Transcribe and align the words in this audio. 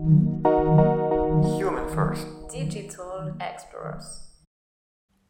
Human 0.00 1.86
First. 1.94 2.26
Digital 2.50 3.34
Explorers. 3.38 4.30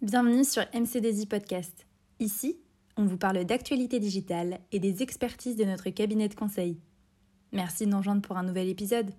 Bienvenue 0.00 0.44
sur 0.44 0.62
MCDZ 0.72 1.26
Podcast. 1.26 1.86
Ici, 2.20 2.60
on 2.96 3.04
vous 3.04 3.16
parle 3.16 3.44
d'actualité 3.44 3.98
digitale 3.98 4.60
et 4.70 4.78
des 4.78 5.02
expertises 5.02 5.56
de 5.56 5.64
notre 5.64 5.90
cabinet 5.90 6.28
de 6.28 6.36
conseil. 6.36 6.78
Merci 7.52 7.86
de 7.86 7.90
nous 7.90 7.98
rejoindre 7.98 8.22
pour 8.22 8.36
un 8.36 8.44
nouvel 8.44 8.68
épisode. 8.68 9.10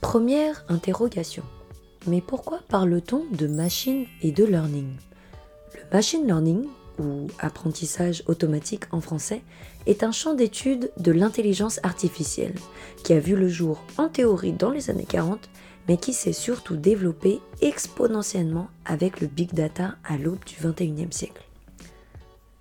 Première 0.00 0.64
interrogation. 0.68 1.44
Mais 2.06 2.20
pourquoi 2.20 2.60
parle-t-on 2.68 3.24
de 3.32 3.48
machine 3.48 4.06
et 4.22 4.30
de 4.30 4.44
learning? 4.44 4.92
Le 5.74 5.80
machine 5.92 6.24
learning, 6.24 6.66
ou 7.00 7.26
apprentissage 7.40 8.22
automatique 8.26 8.84
en 8.92 9.00
français, 9.00 9.42
est 9.86 10.04
un 10.04 10.12
champ 10.12 10.34
d'étude 10.34 10.92
de 10.98 11.10
l'intelligence 11.10 11.80
artificielle 11.82 12.54
qui 13.02 13.12
a 13.12 13.18
vu 13.18 13.34
le 13.34 13.48
jour 13.48 13.82
en 13.98 14.08
théorie 14.08 14.52
dans 14.52 14.70
les 14.70 14.88
années 14.88 15.04
40, 15.04 15.50
mais 15.88 15.96
qui 15.96 16.12
s'est 16.12 16.32
surtout 16.32 16.76
développé 16.76 17.40
exponentiellement 17.60 18.68
avec 18.84 19.20
le 19.20 19.26
big 19.26 19.52
data 19.52 19.96
à 20.04 20.16
l'aube 20.16 20.44
du 20.44 20.54
21e 20.54 21.12
siècle. 21.12 21.44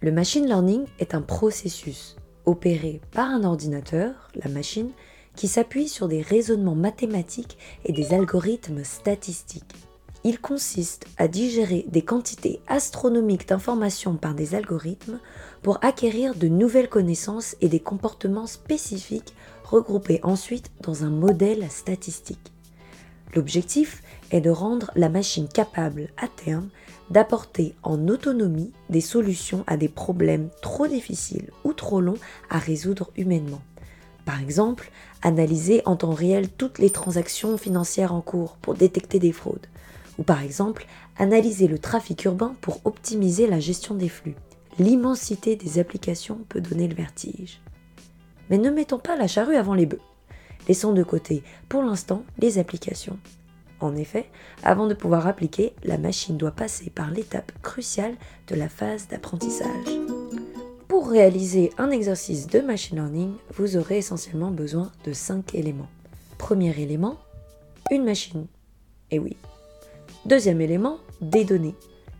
Le 0.01 0.11
machine 0.11 0.47
learning 0.47 0.85
est 0.99 1.13
un 1.13 1.21
processus 1.21 2.15
opéré 2.45 3.01
par 3.11 3.29
un 3.29 3.43
ordinateur, 3.43 4.29
la 4.35 4.49
machine, 4.49 4.89
qui 5.35 5.47
s'appuie 5.47 5.87
sur 5.87 6.07
des 6.07 6.21
raisonnements 6.21 6.75
mathématiques 6.75 7.57
et 7.85 7.93
des 7.93 8.13
algorithmes 8.13 8.83
statistiques. 8.83 9.75
Il 10.23 10.39
consiste 10.39 11.05
à 11.17 11.27
digérer 11.27 11.85
des 11.87 12.01
quantités 12.01 12.59
astronomiques 12.67 13.47
d'informations 13.47 14.15
par 14.15 14.33
des 14.33 14.55
algorithmes 14.55 15.19
pour 15.61 15.77
acquérir 15.83 16.33
de 16.33 16.47
nouvelles 16.47 16.89
connaissances 16.89 17.55
et 17.61 17.69
des 17.69 17.79
comportements 17.79 18.47
spécifiques 18.47 19.35
regroupés 19.63 20.19
ensuite 20.23 20.71
dans 20.81 21.03
un 21.03 21.11
modèle 21.11 21.69
statistique. 21.69 22.51
L'objectif 23.35 24.01
est 24.31 24.41
de 24.41 24.49
rendre 24.49 24.89
la 24.95 25.09
machine 25.09 25.47
capable, 25.47 26.09
à 26.17 26.27
terme, 26.27 26.69
d'apporter 27.09 27.75
en 27.83 28.07
autonomie 28.07 28.71
des 28.89 29.01
solutions 29.01 29.63
à 29.67 29.77
des 29.77 29.89
problèmes 29.89 30.49
trop 30.61 30.87
difficiles 30.87 31.51
ou 31.63 31.73
trop 31.73 32.01
longs 32.01 32.17
à 32.49 32.57
résoudre 32.57 33.11
humainement. 33.15 33.61
Par 34.25 34.41
exemple, 34.41 34.91
analyser 35.21 35.81
en 35.85 35.95
temps 35.95 36.13
réel 36.13 36.49
toutes 36.49 36.79
les 36.79 36.89
transactions 36.89 37.57
financières 37.57 38.13
en 38.13 38.21
cours 38.21 38.57
pour 38.57 38.73
détecter 38.73 39.19
des 39.19 39.31
fraudes. 39.31 39.67
Ou 40.17 40.23
par 40.23 40.41
exemple, 40.41 40.87
analyser 41.17 41.67
le 41.67 41.79
trafic 41.79 42.25
urbain 42.25 42.55
pour 42.61 42.81
optimiser 42.85 43.47
la 43.47 43.59
gestion 43.59 43.95
des 43.95 44.09
flux. 44.09 44.35
L'immensité 44.79 45.55
des 45.55 45.79
applications 45.79 46.39
peut 46.49 46.61
donner 46.61 46.87
le 46.87 46.95
vertige. 46.95 47.61
Mais 48.49 48.57
ne 48.57 48.69
mettons 48.69 48.99
pas 48.99 49.15
la 49.15 49.27
charrue 49.27 49.55
avant 49.55 49.73
les 49.73 49.85
bœufs. 49.85 50.01
Laissons 50.67 50.93
de 50.93 51.03
côté 51.03 51.43
pour 51.69 51.83
l'instant 51.83 52.23
les 52.39 52.57
applications. 52.57 53.19
En 53.79 53.95
effet, 53.95 54.29
avant 54.63 54.87
de 54.87 54.93
pouvoir 54.93 55.27
appliquer, 55.27 55.73
la 55.83 55.97
machine 55.97 56.37
doit 56.37 56.51
passer 56.51 56.89
par 56.89 57.11
l'étape 57.11 57.51
cruciale 57.61 58.15
de 58.47 58.55
la 58.55 58.69
phase 58.69 59.07
d'apprentissage. 59.07 60.14
Pour 60.95 61.09
réaliser 61.09 61.73
un 61.77 61.91
exercice 61.91 62.47
de 62.47 62.61
machine 62.61 62.95
learning, 62.95 63.33
vous 63.57 63.75
aurez 63.75 63.97
essentiellement 63.97 64.49
besoin 64.49 64.93
de 65.03 65.11
5 65.11 65.53
éléments. 65.53 65.89
Premier 66.37 66.71
élément, 66.79 67.17
une 67.91 68.05
machine. 68.05 68.47
Et 69.11 69.19
oui. 69.19 69.35
Deuxième 70.25 70.61
élément, 70.61 70.99
des 71.19 71.43
données. 71.43 71.75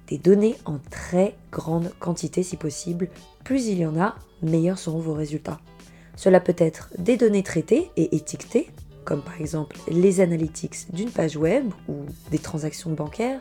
Des 0.10 0.18
données 0.18 0.58
en 0.66 0.80
très 0.92 1.38
grande 1.54 1.94
quantité 2.00 2.44
si 2.44 2.58
possible. 2.58 3.08
Plus 3.46 3.68
il 3.68 3.78
y 3.78 3.86
en 3.86 3.98
a, 3.98 4.16
meilleurs 4.42 4.78
seront 4.78 5.00
vos 5.00 5.14
résultats. 5.14 5.62
Cela 6.18 6.42
peut 6.42 6.58
être 6.58 6.90
des 6.98 7.16
données 7.16 7.44
traitées 7.44 7.90
et 7.96 8.14
étiquetées, 8.14 8.68
comme 9.06 9.22
par 9.22 9.40
exemple 9.40 9.78
les 9.88 10.20
analytics 10.20 10.94
d'une 10.94 11.12
page 11.12 11.38
web 11.38 11.72
ou 11.88 12.04
des 12.30 12.40
transactions 12.40 12.92
bancaires, 12.92 13.40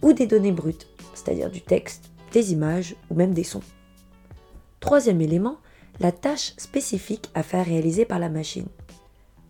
ou 0.00 0.14
des 0.14 0.26
données 0.26 0.50
brutes, 0.50 0.88
c'est-à-dire 1.12 1.50
du 1.50 1.60
texte, 1.60 2.10
des 2.32 2.54
images 2.54 2.96
ou 3.10 3.14
même 3.14 3.34
des 3.34 3.44
sons. 3.44 3.60
Troisième 4.82 5.20
élément, 5.20 5.58
la 6.00 6.10
tâche 6.10 6.54
spécifique 6.56 7.30
à 7.34 7.44
faire 7.44 7.64
réaliser 7.64 8.04
par 8.04 8.18
la 8.18 8.28
machine. 8.28 8.66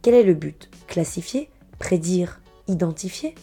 Quel 0.03 0.13
est 0.13 0.25
le 0.25 0.35
but? 0.35 0.71
Classifier 0.87 1.49
Prédire 1.79 2.43
Identifier? 2.69 3.35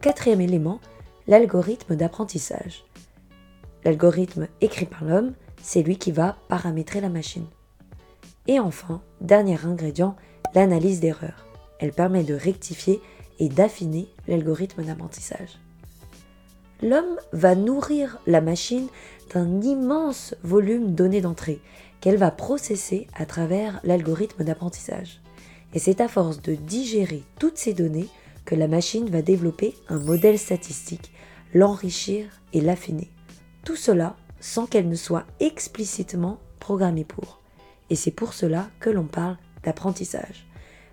Quatrième 0.00 0.40
élément, 0.40 0.80
l'algorithme 1.26 1.96
d'apprentissage. 1.96 2.82
L'algorithme 3.84 4.48
écrit 4.62 4.86
par 4.86 5.04
l'homme, 5.04 5.34
c'est 5.62 5.82
lui 5.82 5.98
qui 5.98 6.12
va 6.12 6.38
paramétrer 6.48 7.02
la 7.02 7.10
machine. 7.10 7.46
Et 8.46 8.58
enfin, 8.58 9.02
dernier 9.20 9.66
ingrédient, 9.66 10.16
l'analyse 10.54 11.00
d'erreur. 11.00 11.46
Elle 11.78 11.92
permet 11.92 12.24
de 12.24 12.34
rectifier 12.34 13.02
et 13.38 13.50
d'affiner 13.50 14.08
l'algorithme 14.26 14.82
d'apprentissage. 14.82 15.58
L'homme 16.82 17.18
va 17.32 17.54
nourrir 17.54 18.18
la 18.26 18.40
machine 18.40 18.88
d'un 19.32 19.60
immense 19.62 20.34
volume 20.42 20.90
de 20.90 20.96
données 20.96 21.20
d'entrée 21.20 21.60
qu'elle 22.00 22.16
va 22.16 22.30
processer 22.30 23.06
à 23.14 23.26
travers 23.26 23.80
l'algorithme 23.82 24.44
d'apprentissage. 24.44 25.20
Et 25.74 25.78
c'est 25.78 26.00
à 26.00 26.08
force 26.08 26.42
de 26.42 26.54
digérer 26.54 27.22
toutes 27.38 27.58
ces 27.58 27.72
données 27.72 28.08
que 28.44 28.54
la 28.54 28.68
machine 28.68 29.10
va 29.10 29.22
développer 29.22 29.74
un 29.88 29.98
modèle 29.98 30.38
statistique, 30.38 31.12
l'enrichir 31.52 32.26
et 32.52 32.60
l'affiner. 32.60 33.10
Tout 33.64 33.76
cela 33.76 34.16
sans 34.40 34.66
qu'elle 34.66 34.88
ne 34.88 34.94
soit 34.94 35.24
explicitement 35.40 36.38
programmée 36.60 37.04
pour. 37.04 37.40
Et 37.90 37.96
c'est 37.96 38.10
pour 38.10 38.34
cela 38.34 38.68
que 38.80 38.90
l'on 38.90 39.06
parle 39.06 39.38
d'apprentissage. 39.64 40.46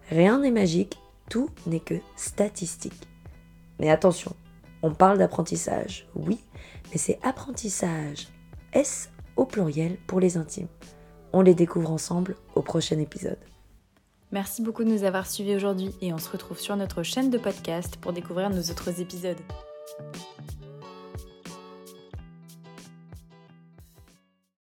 Rien 0.10 0.40
n'est 0.40 0.52
magique, 0.52 0.98
tout 1.30 1.50
n'est 1.68 1.80
que 1.80 1.96
statistique. 2.16 3.08
Mais 3.80 3.90
attention, 3.90 4.36
on 4.84 4.94
parle 4.94 5.18
d'apprentissage, 5.18 6.08
oui, 6.14 6.40
mais 6.92 6.98
c'est 6.98 7.18
apprentissage 7.24 8.28
S 8.74 9.10
au 9.38 9.46
pluriel 9.46 9.98
pour 10.06 10.20
les 10.20 10.38
intimes. 10.38 10.68
On 11.32 11.42
les 11.42 11.56
découvre 11.56 11.90
ensemble 11.90 12.36
au 12.54 12.62
prochain 12.62 13.00
épisode. 13.00 13.40
Merci 14.32 14.62
beaucoup 14.62 14.84
de 14.84 14.90
nous 14.90 15.04
avoir 15.04 15.26
suivis 15.26 15.56
aujourd'hui 15.56 15.96
et 16.02 16.14
on 16.14 16.18
se 16.18 16.30
retrouve 16.30 16.60
sur 16.60 16.76
notre 16.76 17.02
chaîne 17.02 17.30
de 17.30 17.38
podcast 17.38 17.98
pour 17.98 18.14
découvrir 18.14 18.50
nos 18.50 18.62
autres 18.62 19.00
épisodes. 19.00 19.40